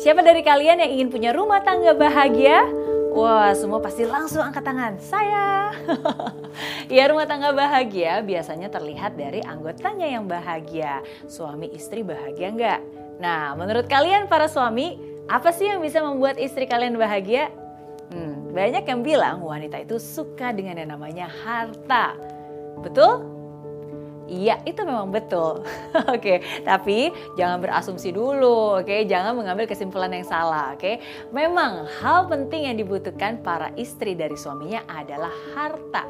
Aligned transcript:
Siapa 0.00 0.24
dari 0.24 0.40
kalian 0.40 0.80
yang 0.80 0.90
ingin 0.96 1.08
punya 1.12 1.30
rumah 1.36 1.60
tangga 1.60 1.92
bahagia? 1.92 2.64
Wah, 3.10 3.50
semua 3.58 3.82
pasti 3.82 4.06
langsung 4.06 4.38
angkat 4.38 4.62
tangan. 4.62 4.94
Saya. 5.02 5.74
ya, 6.94 7.10
rumah 7.10 7.26
tangga 7.26 7.50
bahagia 7.50 8.22
biasanya 8.22 8.70
terlihat 8.70 9.18
dari 9.18 9.42
anggotanya 9.42 10.06
yang 10.06 10.30
bahagia. 10.30 11.02
Suami 11.26 11.74
istri 11.74 12.06
bahagia 12.06 12.54
nggak? 12.54 12.80
Nah, 13.18 13.58
menurut 13.58 13.90
kalian 13.90 14.30
para 14.30 14.46
suami, 14.46 14.96
apa 15.26 15.50
sih 15.50 15.68
yang 15.68 15.82
bisa 15.82 16.00
membuat 16.00 16.38
istri 16.38 16.70
kalian 16.70 16.94
bahagia? 16.94 17.50
Hmm, 18.14 18.54
banyak 18.54 18.86
yang 18.86 19.00
bilang 19.02 19.42
wanita 19.42 19.82
itu 19.82 19.98
suka 19.98 20.54
dengan 20.54 20.78
yang 20.78 20.94
namanya 20.94 21.26
harta. 21.26 22.14
Betul? 22.78 23.39
Iya, 24.30 24.62
itu 24.62 24.86
memang 24.86 25.10
betul. 25.10 25.66
oke, 26.14 26.62
tapi 26.62 27.10
jangan 27.34 27.58
berasumsi 27.58 28.14
dulu, 28.14 28.78
oke? 28.78 29.10
Jangan 29.10 29.34
mengambil 29.34 29.66
kesimpulan 29.66 30.14
yang 30.14 30.22
salah, 30.22 30.78
oke? 30.78 31.02
Memang 31.34 31.90
hal 31.98 32.30
penting 32.30 32.70
yang 32.70 32.78
dibutuhkan 32.78 33.42
para 33.42 33.74
istri 33.74 34.14
dari 34.14 34.38
suaminya 34.38 34.86
adalah 34.86 35.34
harta. 35.58 36.06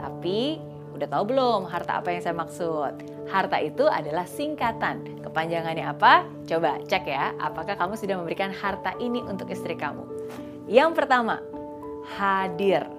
Tapi 0.00 0.56
udah 0.96 1.08
tahu 1.12 1.24
belum 1.28 1.68
harta 1.68 2.00
apa 2.00 2.08
yang 2.08 2.24
saya 2.24 2.34
maksud? 2.40 2.92
Harta 3.28 3.60
itu 3.60 3.84
adalah 3.84 4.24
singkatan. 4.24 5.20
Kepanjangannya 5.20 5.92
apa? 5.92 6.24
Coba 6.48 6.80
cek 6.88 7.04
ya, 7.04 7.36
apakah 7.36 7.76
kamu 7.76 8.00
sudah 8.00 8.16
memberikan 8.16 8.48
harta 8.48 8.96
ini 8.96 9.20
untuk 9.20 9.52
istri 9.52 9.76
kamu? 9.76 10.08
Yang 10.64 10.96
pertama, 10.96 11.44
hadir. 12.16 12.97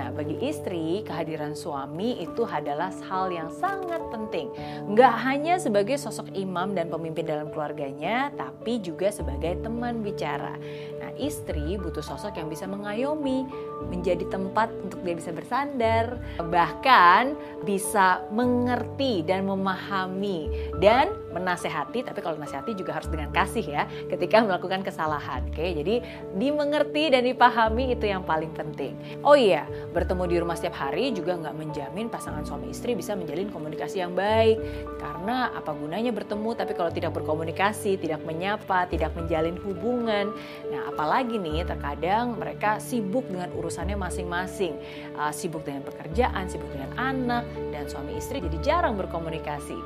Nah, 0.00 0.08
bagi 0.16 0.40
istri, 0.40 1.04
kehadiran 1.04 1.52
suami 1.52 2.24
itu 2.24 2.48
adalah 2.48 2.88
hal 3.04 3.28
yang 3.28 3.52
sangat 3.52 4.00
penting. 4.08 4.48
Nggak 4.88 5.14
hanya 5.28 5.60
sebagai 5.60 6.00
sosok 6.00 6.32
imam 6.32 6.72
dan 6.72 6.88
pemimpin 6.88 7.28
dalam 7.28 7.52
keluarganya, 7.52 8.32
tapi 8.32 8.80
juga 8.80 9.12
sebagai 9.12 9.60
teman 9.60 10.00
bicara. 10.00 10.56
Nah, 11.04 11.12
istri 11.20 11.76
butuh 11.76 12.00
sosok 12.00 12.32
yang 12.40 12.48
bisa 12.48 12.64
mengayomi, 12.64 13.44
menjadi 13.92 14.24
tempat 14.32 14.72
untuk 14.80 15.04
dia 15.04 15.20
bisa 15.20 15.36
bersandar, 15.36 16.16
bahkan 16.48 17.36
bisa 17.68 18.24
mengerti 18.32 19.20
dan 19.20 19.44
memahami 19.44 20.48
dan 20.80 21.12
menasehati, 21.30 22.02
tapi 22.06 22.20
kalau 22.20 22.36
nasehati 22.36 22.74
juga 22.74 22.98
harus 22.98 23.08
dengan 23.08 23.30
kasih 23.30 23.64
ya 23.64 23.82
ketika 24.10 24.42
melakukan 24.42 24.82
kesalahan. 24.82 25.46
Oke, 25.50 25.72
jadi 25.74 26.02
dimengerti 26.36 27.14
dan 27.14 27.26
dipahami 27.26 27.94
itu 27.94 28.06
yang 28.06 28.26
paling 28.26 28.50
penting. 28.54 28.98
Oh 29.22 29.38
iya, 29.38 29.66
bertemu 29.94 30.22
di 30.26 30.36
rumah 30.42 30.56
setiap 30.58 30.76
hari 30.76 31.14
juga 31.14 31.38
nggak 31.38 31.56
menjamin 31.56 32.06
pasangan 32.10 32.42
suami 32.42 32.74
istri 32.74 32.98
bisa 32.98 33.14
menjalin 33.14 33.48
komunikasi 33.48 34.02
yang 34.02 34.14
baik. 34.14 34.58
Karena 34.98 35.54
apa 35.54 35.72
gunanya 35.72 36.10
bertemu 36.10 36.50
tapi 36.58 36.72
kalau 36.74 36.90
tidak 36.90 37.14
berkomunikasi, 37.14 37.96
tidak 37.96 38.20
menyapa, 38.26 38.90
tidak 38.90 39.14
menjalin 39.14 39.56
hubungan. 39.62 40.34
Nah, 40.68 40.90
apalagi 40.90 41.38
nih 41.38 41.62
terkadang 41.64 42.34
mereka 42.36 42.82
sibuk 42.82 43.26
dengan 43.30 43.50
urusannya 43.54 43.94
masing-masing. 43.94 44.74
Uh, 45.14 45.30
sibuk 45.30 45.62
dengan 45.62 45.86
pekerjaan, 45.86 46.50
sibuk 46.50 46.68
dengan 46.74 46.90
anak 46.98 47.44
dan 47.70 47.86
suami 47.86 48.18
istri 48.18 48.42
jadi 48.42 48.58
jarang 48.60 48.98
berkomunikasi. 48.98 49.78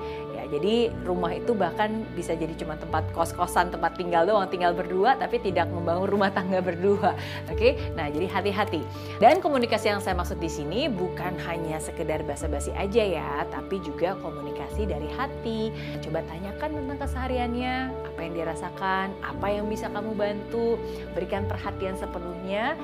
Jadi 0.48 0.92
rumah 1.04 1.32
itu 1.32 1.52
bahkan 1.56 2.04
bisa 2.12 2.36
jadi 2.36 2.52
cuma 2.56 2.76
tempat 2.76 3.06
kos-kosan, 3.12 3.72
tempat 3.72 3.96
tinggal 3.96 4.28
doang, 4.28 4.46
tinggal 4.48 4.76
berdua 4.76 5.16
tapi 5.16 5.40
tidak 5.40 5.68
membangun 5.70 6.08
rumah 6.08 6.30
tangga 6.32 6.60
berdua. 6.60 7.16
Oke. 7.52 7.76
Nah, 7.96 8.08
jadi 8.10 8.28
hati-hati. 8.28 8.84
Dan 9.18 9.40
komunikasi 9.40 9.92
yang 9.92 10.00
saya 10.02 10.16
maksud 10.18 10.38
di 10.38 10.50
sini 10.50 10.86
bukan 10.90 11.36
hanya 11.48 11.80
sekedar 11.80 12.20
basa-basi 12.26 12.70
aja 12.76 13.02
ya, 13.02 13.32
tapi 13.48 13.80
juga 13.80 14.18
komunikasi 14.20 14.88
dari 14.88 15.08
hati. 15.14 15.72
Coba 16.04 16.20
tanyakan 16.26 16.70
tentang 16.82 16.98
kesehariannya, 17.04 17.76
apa 18.08 18.20
yang 18.20 18.34
dirasakan, 18.34 19.06
apa 19.22 19.46
yang 19.50 19.66
bisa 19.70 19.88
kamu 19.90 20.12
bantu, 20.14 20.76
berikan 21.12 21.46
perhatian 21.48 21.96
sepenuhnya 21.96 22.74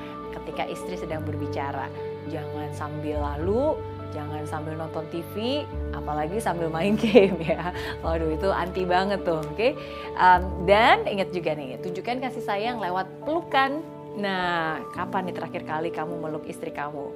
ketika 0.40 0.64
istri 0.70 0.94
sedang 0.96 1.26
berbicara. 1.26 1.90
Jangan 2.30 2.70
sambil 2.76 3.18
lalu 3.20 3.74
jangan 4.10 4.42
sambil 4.46 4.74
nonton 4.76 5.06
TV, 5.08 5.66
apalagi 5.94 6.38
sambil 6.42 6.68
main 6.68 6.98
game 7.04 7.38
ya. 7.42 7.70
Waduh 8.02 8.34
itu 8.34 8.48
anti 8.50 8.82
banget 8.84 9.22
tuh, 9.22 9.40
oke? 9.40 9.54
Okay? 9.56 9.72
Um, 10.18 10.66
dan 10.66 11.06
ingat 11.06 11.30
juga 11.30 11.54
nih, 11.54 11.80
tunjukkan 11.80 12.22
kasih 12.22 12.44
sayang 12.44 12.78
lewat 12.78 13.06
pelukan 13.24 13.82
Nah, 14.18 14.82
kapan 14.90 15.30
nih 15.30 15.36
terakhir 15.38 15.62
kali 15.62 15.94
kamu 15.94 16.18
meluk 16.18 16.42
istri 16.50 16.74
kamu? 16.74 17.14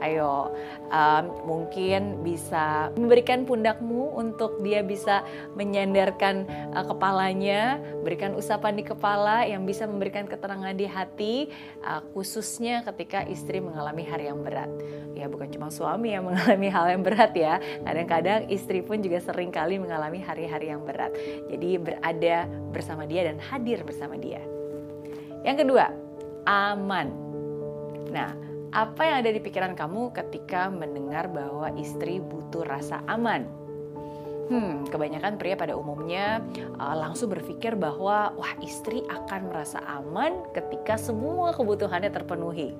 Ayo, 0.00 0.48
um, 0.88 1.24
mungkin 1.44 2.24
bisa 2.24 2.88
memberikan 2.96 3.44
pundakmu 3.44 4.16
untuk 4.16 4.64
dia 4.64 4.80
bisa 4.80 5.20
menyandarkan 5.52 6.48
uh, 6.72 6.84
kepalanya, 6.88 7.76
berikan 8.00 8.32
usapan 8.32 8.80
di 8.80 8.84
kepala 8.84 9.44
yang 9.44 9.68
bisa 9.68 9.84
memberikan 9.84 10.24
keterangan 10.24 10.72
di 10.72 10.88
hati, 10.88 11.52
uh, 11.84 12.00
khususnya 12.16 12.80
ketika 12.88 13.28
istri 13.28 13.60
mengalami 13.60 14.00
hari 14.08 14.32
yang 14.32 14.40
berat. 14.40 14.72
Ya, 15.12 15.28
bukan 15.28 15.52
cuma 15.52 15.68
suami 15.68 16.16
yang 16.16 16.24
mengalami 16.32 16.68
hal 16.72 16.86
yang 16.96 17.02
berat 17.04 17.32
ya. 17.36 17.60
Kadang-kadang 17.84 18.48
istri 18.48 18.80
pun 18.80 19.04
juga 19.04 19.20
sering 19.20 19.52
kali 19.52 19.76
mengalami 19.76 20.24
hari-hari 20.24 20.72
yang 20.72 20.80
berat. 20.80 21.12
Jadi 21.52 21.76
berada 21.76 22.48
bersama 22.72 23.04
dia 23.04 23.28
dan 23.28 23.36
hadir 23.36 23.84
bersama 23.84 24.16
dia. 24.16 24.40
Yang 25.44 25.68
kedua, 25.68 25.92
aman. 26.44 27.08
Nah, 28.10 28.49
apa 28.70 29.02
yang 29.02 29.16
ada 29.26 29.30
di 29.34 29.42
pikiran 29.42 29.74
kamu 29.74 30.14
ketika 30.14 30.70
mendengar 30.70 31.26
bahwa 31.26 31.74
istri 31.74 32.22
butuh 32.22 32.62
rasa 32.62 33.02
aman? 33.10 33.46
Hmm, 34.50 34.82
kebanyakan 34.90 35.38
pria 35.38 35.54
pada 35.54 35.78
umumnya 35.78 36.42
uh, 36.78 36.94
langsung 36.98 37.30
berpikir 37.30 37.78
bahwa 37.78 38.34
wah 38.34 38.54
istri 38.58 39.06
akan 39.06 39.46
merasa 39.46 39.78
aman 39.86 40.42
ketika 40.50 40.98
semua 40.98 41.54
kebutuhannya 41.54 42.10
terpenuhi 42.10 42.74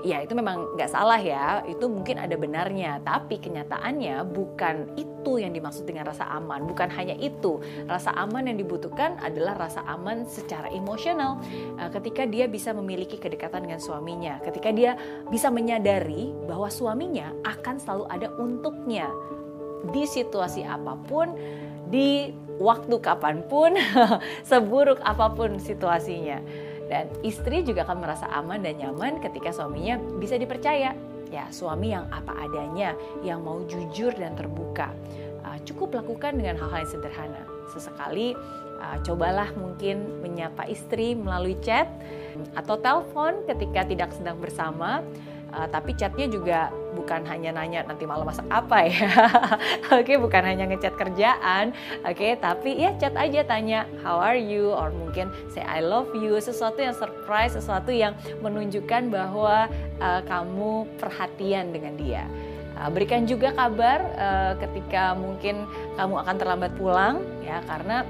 ya 0.00 0.24
itu 0.24 0.32
memang 0.32 0.76
nggak 0.76 0.90
salah 0.90 1.20
ya, 1.20 1.60
itu 1.68 1.84
mungkin 1.86 2.16
ada 2.20 2.34
benarnya. 2.36 3.00
Tapi 3.04 3.40
kenyataannya 3.40 4.24
bukan 4.32 4.96
itu 4.96 5.40
yang 5.40 5.52
dimaksud 5.52 5.84
dengan 5.84 6.08
rasa 6.08 6.28
aman, 6.32 6.64
bukan 6.64 6.88
hanya 6.92 7.16
itu. 7.20 7.60
Rasa 7.84 8.12
aman 8.16 8.48
yang 8.48 8.58
dibutuhkan 8.60 9.20
adalah 9.20 9.56
rasa 9.68 9.84
aman 9.84 10.24
secara 10.24 10.72
emosional. 10.72 11.40
Eh, 11.76 11.90
ketika 11.92 12.24
dia 12.24 12.48
bisa 12.48 12.72
memiliki 12.72 13.20
kedekatan 13.20 13.68
dengan 13.68 13.80
suaminya, 13.80 14.40
ketika 14.44 14.72
dia 14.72 14.96
bisa 15.28 15.52
menyadari 15.52 16.32
bahwa 16.48 16.72
suaminya 16.72 17.32
akan 17.44 17.76
selalu 17.76 18.04
ada 18.08 18.28
untuknya 18.40 19.08
di 19.92 20.04
situasi 20.04 20.64
apa 20.64 20.96
pun, 21.08 21.32
di 21.88 22.32
waktu 22.60 23.00
kapan 23.00 23.44
pun, 23.48 23.76
seburuk 24.48 25.00
apa 25.00 25.32
pun 25.32 25.56
situasinya. 25.56 26.69
Dan 26.90 27.06
istri 27.22 27.62
juga 27.62 27.86
akan 27.86 28.02
merasa 28.02 28.26
aman 28.34 28.66
dan 28.66 28.74
nyaman 28.82 29.22
ketika 29.22 29.54
suaminya 29.54 30.02
bisa 30.18 30.34
dipercaya. 30.34 30.92
Ya, 31.30 31.46
suami 31.54 31.94
yang 31.94 32.10
apa 32.10 32.34
adanya, 32.42 32.98
yang 33.22 33.46
mau 33.46 33.62
jujur 33.70 34.10
dan 34.18 34.34
terbuka. 34.34 34.90
Uh, 35.46 35.54
cukup 35.62 35.94
lakukan 36.02 36.34
dengan 36.34 36.58
hal-hal 36.58 36.82
yang 36.82 36.90
sederhana. 36.90 37.42
Sesekali 37.70 38.34
uh, 38.82 38.98
cobalah 39.06 39.54
mungkin 39.54 40.18
menyapa 40.18 40.66
istri 40.66 41.14
melalui 41.14 41.54
chat 41.62 41.86
atau 42.58 42.74
telepon 42.74 43.46
ketika 43.46 43.86
tidak 43.86 44.10
sedang 44.10 44.42
bersama 44.42 45.06
Uh, 45.50 45.66
tapi 45.66 45.98
chatnya 45.98 46.30
juga 46.30 46.70
bukan 47.00 47.24
hanya 47.24 47.56
nanya 47.56 47.80
nanti 47.88 48.04
malam 48.04 48.28
masak 48.28 48.44
apa 48.52 48.84
ya. 48.84 49.08
Oke, 49.96 50.12
okay, 50.12 50.16
bukan 50.20 50.44
hanya 50.44 50.68
ngechat 50.68 51.00
kerjaan. 51.00 51.72
Oke, 52.04 52.12
okay, 52.12 52.32
tapi 52.36 52.76
ya 52.76 52.92
chat 53.00 53.16
aja 53.16 53.40
tanya 53.48 53.88
how 54.04 54.20
are 54.20 54.36
you 54.36 54.68
or 54.76 54.92
mungkin 54.92 55.32
say 55.48 55.64
I 55.64 55.80
love 55.80 56.12
you, 56.12 56.36
sesuatu 56.36 56.84
yang 56.84 56.92
surprise, 56.92 57.56
sesuatu 57.56 57.88
yang 57.88 58.12
menunjukkan 58.44 59.08
bahwa 59.08 59.72
uh, 60.04 60.20
kamu 60.28 60.84
perhatian 61.00 61.72
dengan 61.72 61.96
dia. 61.96 62.28
Uh, 62.76 62.92
berikan 62.92 63.24
juga 63.24 63.56
kabar 63.56 64.04
uh, 64.20 64.52
ketika 64.60 65.16
mungkin 65.16 65.64
kamu 65.96 66.14
akan 66.20 66.36
terlambat 66.36 66.72
pulang 66.76 67.24
ya 67.40 67.64
karena 67.64 68.04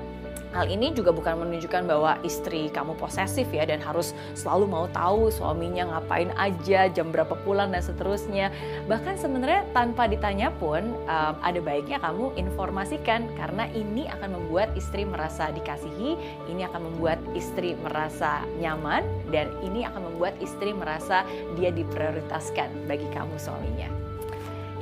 Hal 0.50 0.66
ini 0.66 0.91
juga 0.91 1.15
bukan 1.15 1.47
menunjukkan 1.47 1.87
bahwa 1.87 2.19
istri 2.27 2.66
kamu 2.75 2.99
posesif 2.99 3.47
ya 3.54 3.63
dan 3.71 3.78
harus 3.78 4.10
selalu 4.34 4.66
mau 4.66 4.86
tahu 4.91 5.30
suaminya 5.30 5.86
ngapain 5.95 6.34
aja, 6.34 6.91
jam 6.91 7.15
berapa 7.15 7.39
pulang 7.47 7.71
dan 7.71 7.78
seterusnya. 7.86 8.51
Bahkan 8.91 9.15
sebenarnya 9.15 9.63
tanpa 9.71 10.10
ditanya 10.10 10.51
pun 10.59 10.98
um, 11.07 11.34
ada 11.39 11.60
baiknya 11.63 12.03
kamu 12.03 12.34
informasikan 12.34 13.30
karena 13.39 13.71
ini 13.78 14.10
akan 14.10 14.42
membuat 14.42 14.74
istri 14.74 15.07
merasa 15.07 15.54
dikasihi, 15.54 16.19
ini 16.51 16.66
akan 16.66 16.91
membuat 16.91 17.22
istri 17.39 17.78
merasa 17.78 18.42
nyaman 18.59 19.07
dan 19.30 19.54
ini 19.63 19.86
akan 19.86 20.10
membuat 20.10 20.34
istri 20.42 20.74
merasa 20.74 21.22
dia 21.54 21.71
diprioritaskan 21.71 22.91
bagi 22.91 23.07
kamu 23.15 23.39
suaminya. 23.39 23.86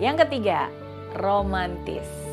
Yang 0.00 0.24
ketiga, 0.24 0.72
romantis. 1.20 2.27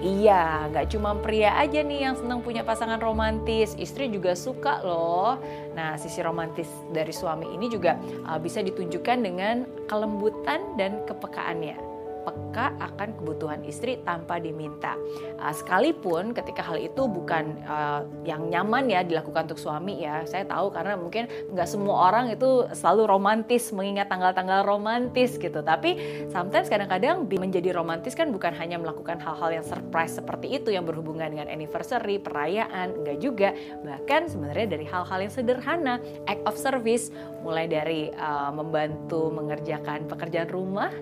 Iya, 0.00 0.72
nggak 0.72 0.96
cuma 0.96 1.12
pria 1.20 1.52
aja 1.60 1.84
nih 1.84 2.08
yang 2.08 2.16
senang 2.16 2.40
punya 2.40 2.64
pasangan 2.64 2.96
romantis, 3.04 3.76
istri 3.76 4.08
juga 4.08 4.32
suka 4.32 4.80
loh. 4.80 5.36
Nah, 5.76 6.00
sisi 6.00 6.24
romantis 6.24 6.72
dari 6.88 7.12
suami 7.12 7.52
ini 7.52 7.68
juga 7.68 8.00
uh, 8.24 8.40
bisa 8.40 8.64
ditunjukkan 8.64 9.18
dengan 9.20 9.68
kelembutan 9.84 10.72
dan 10.80 11.04
kepekaannya. 11.04 11.89
Peka 12.22 12.76
akan 12.78 13.16
kebutuhan 13.18 13.60
istri 13.64 13.98
tanpa 14.04 14.38
diminta. 14.38 14.94
Uh, 15.40 15.52
sekalipun 15.54 16.36
ketika 16.36 16.62
hal 16.62 16.76
itu 16.76 17.08
bukan 17.08 17.58
uh, 17.64 18.04
yang 18.22 18.48
nyaman 18.48 18.86
ya 18.88 19.00
dilakukan 19.02 19.50
untuk 19.50 19.60
suami 19.60 20.04
ya, 20.04 20.24
saya 20.28 20.44
tahu 20.44 20.70
karena 20.72 20.94
mungkin 20.96 21.26
nggak 21.50 21.68
semua 21.68 22.12
orang 22.12 22.32
itu 22.32 22.68
selalu 22.76 23.08
romantis 23.08 23.72
mengingat 23.72 24.08
tanggal-tanggal 24.12 24.64
romantis 24.64 25.40
gitu. 25.40 25.60
Tapi 25.64 25.96
sometimes 26.28 26.68
kadang-kadang 26.68 27.26
menjadi 27.26 27.72
romantis 27.72 28.12
kan 28.12 28.28
bukan 28.30 28.52
hanya 28.52 28.76
melakukan 28.76 29.16
hal-hal 29.22 29.60
yang 29.60 29.66
surprise 29.66 30.18
seperti 30.20 30.60
itu 30.60 30.74
yang 30.74 30.84
berhubungan 30.84 31.32
dengan 31.32 31.48
anniversary, 31.48 32.20
perayaan, 32.20 33.00
enggak 33.00 33.18
juga. 33.22 33.50
Bahkan 33.80 34.28
sebenarnya 34.28 34.76
dari 34.76 34.84
hal-hal 34.84 35.18
yang 35.24 35.32
sederhana, 35.32 35.94
act 36.28 36.44
of 36.44 36.56
service, 36.60 37.08
mulai 37.40 37.64
dari 37.64 38.12
uh, 38.12 38.52
membantu 38.52 39.32
mengerjakan 39.32 40.04
pekerjaan 40.04 40.52
rumah, 40.52 40.92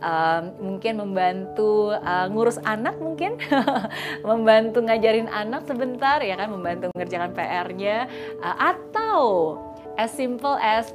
uh, 0.00 0.61
mungkin 0.62 1.02
membantu 1.02 1.90
uh, 1.92 2.30
ngurus 2.30 2.62
anak 2.62 2.96
mungkin, 3.02 3.36
membantu 4.30 4.80
ngajarin 4.86 5.26
anak 5.26 5.66
sebentar 5.66 6.22
ya 6.22 6.38
kan, 6.38 6.48
membantu 6.54 6.88
mengerjakan 6.94 7.34
PR-nya, 7.34 8.06
uh, 8.38 8.56
atau 8.72 9.18
as 9.98 10.14
simple 10.14 10.54
as 10.62 10.94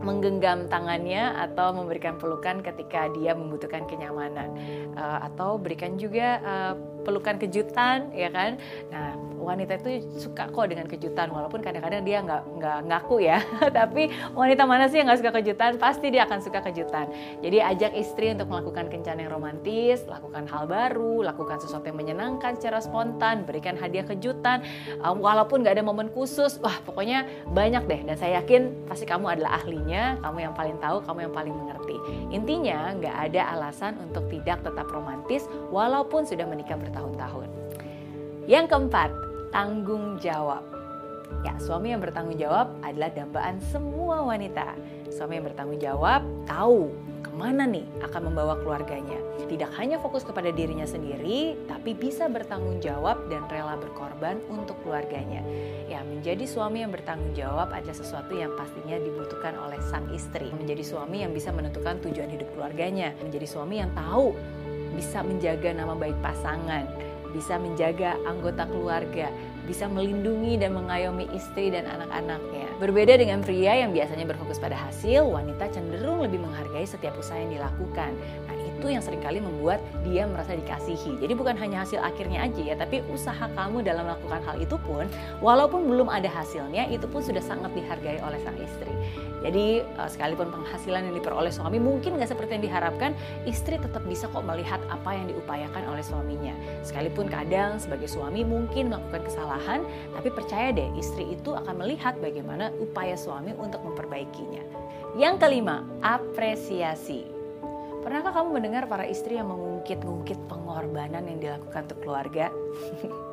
menggenggam 0.00 0.68
tangannya 0.68 1.32
atau 1.40 1.72
memberikan 1.72 2.20
pelukan 2.20 2.60
ketika 2.60 3.08
dia 3.16 3.32
membutuhkan 3.32 3.88
kenyamanan. 3.88 4.52
Uh, 4.96 5.24
atau 5.28 5.56
berikan 5.56 5.96
juga 5.96 6.40
uh, 6.44 6.74
pelukan 7.02 7.36
kejutan 7.40 8.12
ya 8.14 8.28
kan? 8.30 8.60
Nah 8.92 9.16
wanita 9.40 9.80
itu 9.80 10.04
suka 10.20 10.52
kok 10.52 10.68
dengan 10.68 10.84
kejutan 10.84 11.32
walaupun 11.32 11.64
kadang-kadang 11.64 12.04
dia 12.04 12.20
nggak 12.20 12.42
nggak 12.60 12.78
ngaku 12.86 13.16
ya. 13.24 13.40
Tapi 13.78 14.12
wanita 14.36 14.68
mana 14.68 14.86
sih 14.86 15.00
yang 15.00 15.08
nggak 15.08 15.20
suka 15.24 15.32
kejutan? 15.40 15.80
Pasti 15.80 16.12
dia 16.12 16.28
akan 16.28 16.38
suka 16.44 16.60
kejutan. 16.60 17.08
Jadi 17.40 17.58
ajak 17.58 17.92
istri 17.96 18.30
untuk 18.36 18.52
melakukan 18.52 18.92
kencan 18.92 19.16
yang 19.18 19.32
romantis 19.32 20.04
lakukan 20.06 20.44
hal 20.46 20.68
baru 20.68 21.24
lakukan 21.24 21.58
sesuatu 21.58 21.88
yang 21.88 21.98
menyenangkan 21.98 22.60
secara 22.60 22.78
spontan 22.84 23.48
berikan 23.48 23.74
hadiah 23.74 24.04
kejutan. 24.04 24.62
Um, 25.00 25.24
walaupun 25.24 25.64
nggak 25.64 25.80
ada 25.80 25.84
momen 25.84 26.12
khusus 26.12 26.60
wah 26.60 26.76
pokoknya 26.84 27.24
banyak 27.50 27.88
deh. 27.88 28.00
Dan 28.04 28.16
saya 28.20 28.44
yakin 28.44 28.86
pasti 28.86 29.08
kamu 29.08 29.40
adalah 29.40 29.62
ahlinya 29.62 30.20
kamu 30.20 30.38
yang 30.50 30.54
paling 30.54 30.76
tahu 30.78 31.00
kamu 31.02 31.18
yang 31.26 31.34
paling 31.34 31.54
mengerti. 31.56 31.96
Intinya 32.30 32.92
nggak 32.94 33.16
ada 33.30 33.42
alasan 33.56 33.96
untuk 34.04 34.28
tidak 34.28 34.62
tetap 34.62 34.86
romantis 34.92 35.48
walaupun 35.72 36.28
sudah 36.28 36.44
menikah 36.44 36.76
bertahun-tahun 36.90 37.48
yang 38.50 38.66
keempat, 38.66 39.14
tanggung 39.54 40.18
jawab. 40.18 40.66
Ya, 41.46 41.54
suami 41.62 41.94
yang 41.94 42.02
bertanggung 42.02 42.34
jawab 42.34 42.74
adalah 42.82 43.14
dambaan 43.14 43.62
semua 43.70 44.26
wanita. 44.26 44.74
Suami 45.06 45.38
yang 45.38 45.46
bertanggung 45.46 45.78
jawab 45.78 46.26
tahu 46.50 46.90
ke 47.22 47.30
mana 47.30 47.68
nih 47.70 47.86
akan 48.02 48.32
membawa 48.32 48.58
keluarganya. 48.58 49.22
Tidak 49.46 49.70
hanya 49.78 50.02
fokus 50.02 50.26
kepada 50.26 50.50
dirinya 50.50 50.82
sendiri, 50.82 51.54
tapi 51.70 51.94
bisa 51.94 52.26
bertanggung 52.26 52.82
jawab 52.82 53.22
dan 53.30 53.46
rela 53.46 53.78
berkorban 53.78 54.42
untuk 54.50 54.74
keluarganya. 54.82 55.46
Ya, 55.86 56.02
menjadi 56.02 56.42
suami 56.50 56.82
yang 56.82 56.90
bertanggung 56.90 57.30
jawab 57.38 57.70
adalah 57.70 57.94
sesuatu 57.94 58.34
yang 58.34 58.50
pastinya 58.58 58.98
dibutuhkan 58.98 59.54
oleh 59.62 59.78
sang 59.86 60.10
istri. 60.10 60.50
Menjadi 60.58 60.82
suami 60.82 61.22
yang 61.22 61.30
bisa 61.30 61.54
menentukan 61.54 62.02
tujuan 62.02 62.34
hidup 62.34 62.50
keluarganya. 62.58 63.14
Menjadi 63.22 63.46
suami 63.46 63.78
yang 63.78 63.94
tahu 63.94 64.34
bisa 64.94 65.22
menjaga 65.22 65.70
nama 65.74 65.94
baik 65.94 66.16
pasangan, 66.22 66.86
bisa 67.30 67.58
menjaga 67.58 68.18
anggota 68.26 68.66
keluarga, 68.66 69.30
bisa 69.68 69.86
melindungi 69.86 70.58
dan 70.58 70.74
mengayomi 70.74 71.30
istri 71.30 71.70
dan 71.70 71.86
anak-anaknya. 71.86 72.66
Berbeda 72.82 73.14
dengan 73.14 73.44
pria 73.44 73.78
yang 73.78 73.94
biasanya 73.94 74.26
berfokus 74.26 74.58
pada 74.58 74.74
hasil, 74.74 75.30
wanita 75.30 75.70
cenderung 75.70 76.24
lebih 76.26 76.42
menghargai 76.42 76.86
setiap 76.88 77.14
usaha 77.14 77.38
yang 77.38 77.54
dilakukan. 77.54 78.10
Nah, 78.50 78.54
itu 78.80 78.96
yang 78.96 79.04
sering 79.04 79.20
kali 79.20 79.44
membuat 79.44 79.84
dia 80.00 80.24
merasa 80.24 80.56
dikasihi. 80.56 81.20
Jadi 81.20 81.32
bukan 81.36 81.52
hanya 81.60 81.84
hasil 81.84 82.00
akhirnya 82.00 82.48
aja 82.48 82.62
ya, 82.64 82.74
tapi 82.80 83.04
usaha 83.12 83.44
kamu 83.52 83.84
dalam 83.84 84.08
melakukan 84.08 84.40
hal 84.48 84.56
itu 84.56 84.80
pun, 84.80 85.04
walaupun 85.44 85.84
belum 85.84 86.08
ada 86.08 86.32
hasilnya, 86.32 86.88
itu 86.88 87.04
pun 87.04 87.20
sudah 87.20 87.44
sangat 87.44 87.68
dihargai 87.76 88.24
oleh 88.24 88.40
sang 88.40 88.56
istri. 88.56 88.88
Jadi 89.44 89.84
uh, 90.00 90.08
sekalipun 90.08 90.52
penghasilan 90.52 91.08
yang 91.08 91.16
diperoleh 91.16 91.52
suami 91.52 91.80
mungkin 91.80 92.16
nggak 92.16 92.32
seperti 92.32 92.60
yang 92.60 92.64
diharapkan, 92.72 93.12
istri 93.44 93.76
tetap 93.76 94.04
bisa 94.08 94.28
kok 94.28 94.44
melihat 94.44 94.80
apa 94.88 95.16
yang 95.16 95.28
diupayakan 95.28 95.84
oleh 95.92 96.04
suaminya. 96.04 96.52
Sekalipun 96.80 97.28
kadang 97.28 97.76
sebagai 97.76 98.08
suami 98.08 98.44
mungkin 98.44 98.92
melakukan 98.92 99.28
kesalahan, 99.28 99.80
tapi 100.16 100.28
percaya 100.32 100.72
deh 100.72 100.88
istri 100.96 101.36
itu 101.36 101.52
akan 101.52 101.84
melihat 101.84 102.16
bagaimana 102.20 102.72
upaya 102.80 103.16
suami 103.16 103.52
untuk 103.56 103.80
memperbaikinya. 103.84 104.64
Yang 105.16 105.42
kelima, 105.42 105.82
apresiasi. 106.04 107.39
Pernahkah 108.00 108.32
kamu 108.32 108.48
mendengar 108.56 108.84
para 108.88 109.04
istri 109.04 109.36
yang 109.36 109.52
mengungkit-ungkit 109.52 110.48
pengorbanan 110.48 111.28
yang 111.28 111.38
dilakukan 111.38 111.84
untuk 111.84 112.00
keluarga? 112.00 112.48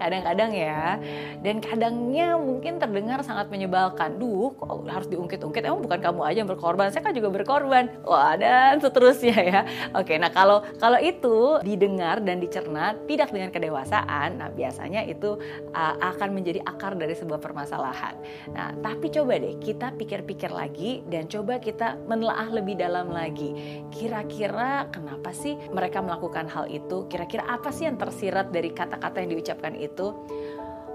kadang-kadang 0.00 0.50
ya. 0.54 0.98
Dan 1.40 1.62
kadangnya 1.62 2.36
mungkin 2.36 2.76
terdengar 2.76 3.22
sangat 3.24 3.48
menyebalkan. 3.48 4.20
Duh 4.20 4.52
kok 4.56 4.84
harus 4.88 5.08
diungkit-ungkit? 5.08 5.64
Emang 5.64 5.82
bukan 5.82 6.00
kamu 6.00 6.20
aja 6.26 6.38
yang 6.42 6.50
berkorban. 6.50 6.92
Saya 6.92 7.02
kan 7.04 7.14
juga 7.16 7.30
berkorban. 7.32 7.88
Wah 8.04 8.34
dan 8.36 8.78
seterusnya 8.80 9.38
ya. 9.40 9.60
Oke 9.96 10.16
nah 10.20 10.30
kalau 10.32 10.62
kalau 10.78 10.98
itu 11.00 11.60
didengar 11.64 12.20
dan 12.22 12.40
dicerna 12.40 12.96
tidak 13.06 13.30
dengan 13.30 13.50
kedewasaan 13.50 14.40
nah 14.40 14.48
biasanya 14.52 15.04
itu 15.06 15.36
uh, 15.74 15.94
akan 16.00 16.34
menjadi 16.36 16.60
akar 16.64 16.96
dari 16.96 17.14
sebuah 17.16 17.40
permasalahan. 17.40 18.16
Nah 18.52 18.74
tapi 18.80 19.12
coba 19.12 19.38
deh 19.38 19.56
kita 19.60 19.92
pikir-pikir 19.94 20.50
lagi 20.50 21.04
dan 21.08 21.26
coba 21.26 21.58
kita 21.60 22.00
menelaah 22.08 22.48
lebih 22.50 22.78
dalam 22.78 23.12
lagi. 23.12 23.82
Kira-kira 23.92 24.88
kenapa 24.90 25.30
sih 25.34 25.56
mereka 25.70 26.00
melakukan 26.00 26.46
hal 26.48 26.66
itu? 26.70 27.06
Kira-kira 27.10 27.46
apa 27.46 27.70
sih 27.70 27.86
yang 27.86 27.98
tersirat 28.00 28.50
dari 28.54 28.70
kata-kata 28.72 29.20
yang 29.22 29.30
diucapkan 29.36 29.49
mengucapkan 29.50 29.74
itu, 29.74 30.14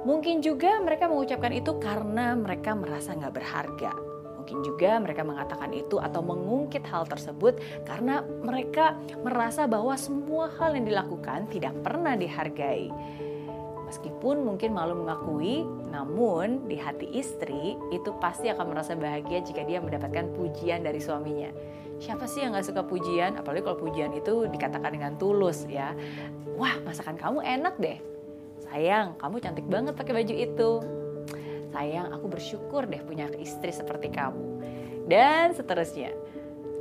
mungkin 0.08 0.40
juga 0.40 0.80
mereka 0.80 1.12
mengucapkan 1.12 1.52
itu 1.52 1.76
karena 1.76 2.40
mereka 2.40 2.72
merasa 2.72 3.12
nggak 3.12 3.36
berharga. 3.36 3.92
Mungkin 4.40 4.62
juga 4.64 5.02
mereka 5.02 5.28
mengatakan 5.28 5.74
itu 5.76 6.00
atau 6.00 6.22
mengungkit 6.24 6.88
hal 6.88 7.04
tersebut 7.04 7.60
karena 7.84 8.24
mereka 8.24 8.96
merasa 9.26 9.68
bahwa 9.68 9.98
semua 10.00 10.48
hal 10.56 10.78
yang 10.78 10.88
dilakukan 10.88 11.52
tidak 11.52 11.76
pernah 11.84 12.16
dihargai. 12.16 12.88
Meskipun 13.90 14.46
mungkin 14.46 14.74
malu 14.74 15.04
mengakui, 15.04 15.68
namun 15.92 16.64
di 16.70 16.78
hati 16.80 17.12
istri 17.12 17.76
itu 17.92 18.10
pasti 18.24 18.50
akan 18.50 18.72
merasa 18.72 18.96
bahagia 18.96 19.44
jika 19.44 19.68
dia 19.68 19.84
mendapatkan 19.84 20.32
pujian 20.32 20.82
dari 20.86 21.02
suaminya. 21.02 21.50
Siapa 21.98 22.24
sih 22.30 22.44
yang 22.46 22.54
gak 22.54 22.70
suka 22.70 22.82
pujian? 22.86 23.38
Apalagi 23.38 23.66
kalau 23.66 23.82
pujian 23.82 24.14
itu 24.14 24.46
dikatakan 24.50 24.94
dengan 24.94 25.18
tulus 25.18 25.66
ya. 25.70 25.94
Wah 26.58 26.76
masakan 26.86 27.18
kamu 27.18 27.40
enak 27.46 27.76
deh 27.82 28.15
sayang 28.76 29.16
kamu 29.16 29.40
cantik 29.40 29.68
banget 29.72 29.96
pakai 29.96 30.12
baju 30.20 30.36
itu. 30.36 30.72
Sayang 31.72 32.12
aku 32.12 32.28
bersyukur 32.28 32.84
deh 32.84 33.00
punya 33.08 33.32
istri 33.40 33.72
seperti 33.72 34.12
kamu. 34.12 34.60
Dan 35.08 35.56
seterusnya. 35.56 36.12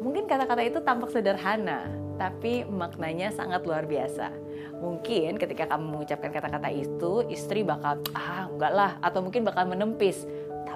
Mungkin 0.02 0.26
kata-kata 0.26 0.66
itu 0.66 0.82
tampak 0.82 1.14
sederhana 1.14 1.86
tapi 2.18 2.66
maknanya 2.66 3.30
sangat 3.30 3.62
luar 3.62 3.86
biasa. 3.86 4.34
Mungkin 4.82 5.38
ketika 5.38 5.70
kamu 5.70 5.86
mengucapkan 5.86 6.34
kata-kata 6.34 6.66
itu 6.74 7.30
istri 7.30 7.62
bakal 7.62 8.02
ah 8.10 8.50
enggak 8.50 8.72
lah 8.74 8.92
atau 8.98 9.22
mungkin 9.22 9.46
bakal 9.46 9.62
menempis 9.70 10.26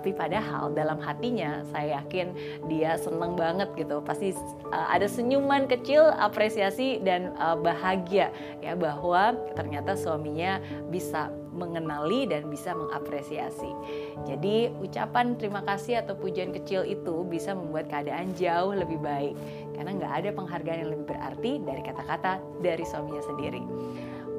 tapi 0.08 0.16
padahal 0.24 0.72
dalam 0.72 0.96
hatinya 1.04 1.60
saya 1.68 2.00
yakin 2.00 2.32
dia 2.64 2.96
seneng 2.96 3.36
banget 3.36 3.68
gitu 3.76 4.00
pasti 4.00 4.32
uh, 4.72 4.88
ada 4.88 5.04
senyuman 5.04 5.68
kecil 5.68 6.08
apresiasi 6.16 6.96
dan 7.04 7.36
uh, 7.36 7.52
bahagia 7.52 8.32
ya 8.64 8.72
bahwa 8.72 9.36
ternyata 9.52 10.00
suaminya 10.00 10.64
bisa 10.88 11.28
mengenali 11.52 12.24
dan 12.24 12.48
bisa 12.48 12.72
mengapresiasi. 12.72 13.68
Jadi 14.24 14.72
ucapan 14.80 15.36
terima 15.36 15.60
kasih 15.60 16.00
atau 16.00 16.16
pujian 16.16 16.56
kecil 16.56 16.88
itu 16.88 17.20
bisa 17.28 17.52
membuat 17.52 17.92
keadaan 17.92 18.32
jauh 18.32 18.72
lebih 18.72 18.96
baik 19.04 19.36
karena 19.76 19.92
nggak 19.92 20.12
ada 20.24 20.30
penghargaan 20.32 20.78
yang 20.88 20.90
lebih 20.96 21.06
berarti 21.12 21.52
dari 21.68 21.84
kata-kata 21.84 22.40
dari 22.64 22.84
suaminya 22.88 23.20
sendiri. 23.28 23.60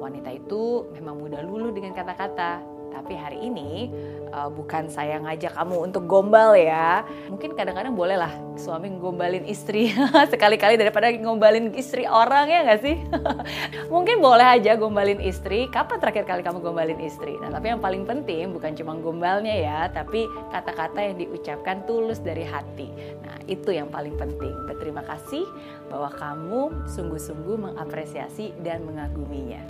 Wanita 0.02 0.34
itu 0.34 0.90
memang 0.98 1.22
mudah 1.22 1.46
luluh 1.46 1.70
dengan 1.70 1.94
kata-kata, 1.94 2.79
tapi 2.90 3.14
hari 3.14 3.38
ini 3.42 3.90
uh, 4.34 4.50
bukan 4.50 4.90
saya 4.90 5.18
ngajak 5.22 5.54
kamu 5.54 5.90
untuk 5.90 6.06
gombal 6.06 6.54
ya. 6.54 7.06
Mungkin 7.30 7.54
kadang-kadang 7.54 7.94
boleh 7.94 8.18
lah 8.18 8.32
suami 8.58 8.90
ngombalin 8.92 9.46
istri 9.46 9.94
sekali-kali 10.32 10.76
daripada 10.76 11.10
ngombalin 11.14 11.72
istri 11.74 12.04
orang 12.06 12.50
ya 12.50 12.60
nggak 12.66 12.80
sih? 12.82 12.96
Mungkin 13.94 14.22
boleh 14.22 14.60
aja 14.60 14.74
gombalin 14.78 15.18
istri. 15.22 15.66
Kapan 15.70 15.98
terakhir 15.98 16.24
kali 16.26 16.42
kamu 16.42 16.58
gombalin 16.62 17.00
istri? 17.02 17.34
Nah 17.38 17.50
tapi 17.50 17.72
yang 17.72 17.80
paling 17.82 18.04
penting 18.06 18.54
bukan 18.54 18.74
cuma 18.76 18.98
gombalnya 18.98 19.54
ya, 19.54 19.78
tapi 19.90 20.26
kata-kata 20.50 20.98
yang 21.02 21.16
diucapkan 21.18 21.82
tulus 21.88 22.22
dari 22.22 22.46
hati. 22.46 22.90
Nah 23.24 23.38
itu 23.50 23.74
yang 23.74 23.90
paling 23.90 24.14
penting. 24.18 24.52
Berterima 24.70 25.02
kasih 25.06 25.42
bahwa 25.90 26.10
kamu 26.14 26.86
sungguh-sungguh 26.86 27.56
mengapresiasi 27.58 28.54
dan 28.62 28.86
mengaguminya. 28.86 29.62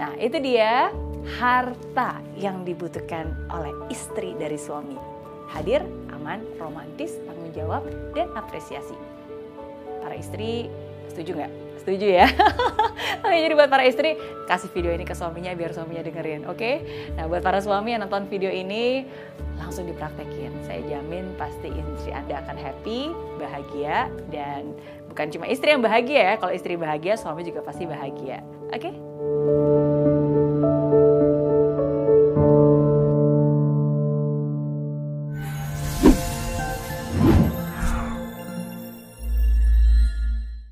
Nah, 0.00 0.14
itu 0.16 0.38
dia 0.40 0.88
harta 1.36 2.19
yang 2.40 2.64
dibutuhkan 2.64 3.36
oleh 3.52 3.70
istri 3.92 4.32
dari 4.40 4.56
suami. 4.56 4.96
Hadir, 5.52 5.84
aman, 6.16 6.40
romantis, 6.56 7.20
tanggung 7.28 7.52
jawab, 7.52 7.84
dan 8.16 8.32
apresiasi. 8.32 8.96
Para 10.00 10.16
istri 10.16 10.72
Setuju 11.10 11.42
nggak? 11.42 11.52
Setuju 11.82 12.06
ya? 12.06 12.26
Oke, 13.26 13.36
jadi 13.42 13.54
buat 13.58 13.66
para 13.66 13.82
istri, 13.82 14.14
kasih 14.46 14.70
video 14.70 14.94
ini 14.94 15.02
ke 15.02 15.12
suaminya 15.12 15.50
biar 15.58 15.74
suaminya 15.74 16.06
dengerin, 16.06 16.46
oke? 16.46 16.70
Nah, 17.18 17.26
buat 17.26 17.42
para 17.42 17.58
suami 17.58 17.92
yang 17.92 18.04
nonton 18.06 18.30
video 18.30 18.48
ini, 18.48 19.04
langsung 19.58 19.88
dipraktekin. 19.88 20.52
Saya 20.64 20.80
jamin 20.86 21.34
pasti 21.34 21.68
istri 21.72 22.14
Anda 22.14 22.40
akan 22.46 22.56
happy, 22.56 23.12
bahagia, 23.36 24.08
dan 24.30 24.72
bukan 25.10 25.26
cuma 25.34 25.50
istri 25.50 25.74
yang 25.74 25.82
bahagia 25.82 26.32
ya, 26.32 26.34
kalau 26.38 26.52
istri 26.54 26.78
bahagia, 26.78 27.18
suami 27.18 27.42
juga 27.42 27.64
pasti 27.64 27.84
bahagia. 27.88 28.44
Oke? 28.70 29.89